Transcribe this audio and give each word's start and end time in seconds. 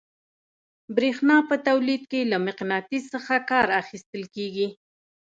برېښنا 0.95 1.37
په 1.49 1.55
تولید 1.67 2.01
کې 2.11 2.21
له 2.31 2.37
مقناطیس 2.47 3.03
څخه 3.13 3.33
کار 3.49 3.67
اخیستل 3.81 4.23
کیږي. 4.35 4.67